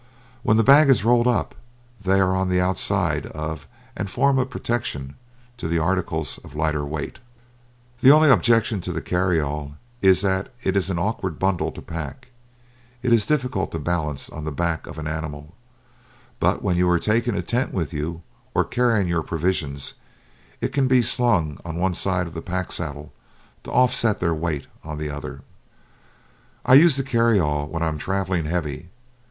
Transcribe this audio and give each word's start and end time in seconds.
When 0.41 0.57
the 0.57 0.63
bag 0.63 0.89
is 0.89 1.05
rolled 1.05 1.27
up 1.27 1.53
they 2.03 2.19
are 2.19 2.35
on 2.35 2.49
the 2.49 2.59
outside 2.59 3.27
of 3.27 3.67
and 3.95 4.09
form 4.09 4.39
a 4.39 4.47
protection 4.47 5.13
to 5.57 5.67
the 5.67 5.77
articles 5.77 6.39
of 6.39 6.55
lighter 6.55 6.83
weight. 6.83 7.19
The 7.99 8.09
only 8.09 8.27
objection 8.31 8.81
to 8.81 8.91
the 8.93 9.01
carry 9.03 9.39
all 9.39 9.73
is 10.01 10.21
that 10.21 10.51
it 10.63 10.75
is 10.75 10.89
an 10.89 10.97
awkward 10.97 11.37
bundle 11.37 11.71
to 11.73 11.83
pack. 11.83 12.29
It 13.03 13.13
is 13.13 13.27
difficult 13.27 13.71
to 13.73 13.77
balance 13.79 14.29
it 14.29 14.33
on 14.33 14.43
the 14.43 14.51
back 14.51 14.87
of 14.87 14.97
an 14.97 15.05
animal, 15.05 15.53
but 16.39 16.63
when 16.63 16.77
you 16.77 16.89
are 16.89 16.97
taking 16.97 17.35
a 17.35 17.43
tent 17.43 17.71
with 17.71 17.93
you 17.93 18.23
or 18.55 18.65
carrying 18.65 19.07
your 19.07 19.21
provisions, 19.21 19.93
it 20.61 20.73
can 20.73 20.87
be 20.87 21.03
slung 21.03 21.59
on 21.63 21.75
one 21.75 21.93
side 21.93 22.25
of 22.25 22.33
the 22.33 22.41
pack 22.41 22.71
saddle 22.71 23.13
to 23.63 23.69
offset 23.71 24.17
their 24.17 24.33
weight 24.33 24.65
on 24.83 24.97
the 24.97 25.11
other. 25.11 25.43
I 26.65 26.73
use 26.73 26.95
the 26.95 27.03
carry 27.03 27.39
all 27.39 27.67
when 27.67 27.83
I 27.83 27.87
am 27.87 27.99
travelling 27.99 28.45
"heavy." 28.45 28.89